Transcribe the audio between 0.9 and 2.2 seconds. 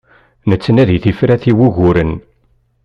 tifrat i wuguren.